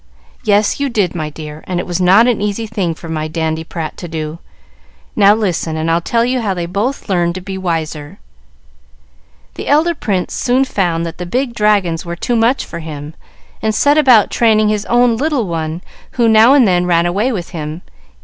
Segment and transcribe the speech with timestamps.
[0.43, 3.97] "Yes, you did, my dear; and it was not an easy thing for my dandiprat
[3.97, 4.39] to do.
[5.15, 8.17] Now listen, and I'll tell you how they both learned to be wiser.
[9.53, 13.13] The elder prince soon found that the big dragons were too much for him,
[13.61, 17.49] and set about training his own little one, who now and then ran away with
[17.51, 17.83] him.